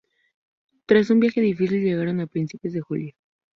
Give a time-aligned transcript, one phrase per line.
[0.87, 3.13] Tras un viaje difícil, llegaron a principios de julio.